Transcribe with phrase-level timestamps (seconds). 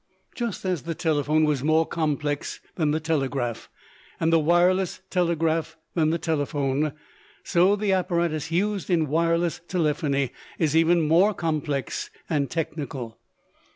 [0.33, 3.69] Just as the telephone was more complex than the telegraph,
[4.19, 6.93] and the wireless telegraph than the telephone,
[7.43, 13.19] so the apparatus used in wireless telephony is even more complex and technical.